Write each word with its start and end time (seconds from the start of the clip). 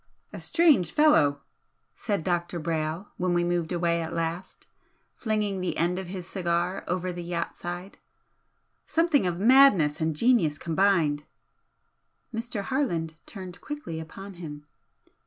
"A 0.33 0.39
strange 0.39 0.91
fellow!" 0.91 1.41
said 1.93 2.23
Dr. 2.23 2.59
Brayle 2.59 3.09
when 3.17 3.35
we 3.35 3.43
moved 3.43 3.71
away 3.71 4.01
at 4.01 4.15
last, 4.15 4.65
flinging 5.13 5.61
the 5.61 5.77
end 5.77 5.99
of 5.99 6.07
his 6.07 6.25
cigar 6.25 6.83
over 6.87 7.11
the 7.13 7.21
yacht 7.23 7.53
side 7.53 7.99
"Something 8.87 9.27
of 9.27 9.37
madness 9.37 10.01
and 10.01 10.15
genius 10.15 10.57
combined." 10.57 11.25
Mr. 12.33 12.63
Harland 12.63 13.21
turned 13.27 13.61
quickly 13.61 13.99
upon 13.99 14.33
him. 14.41 14.65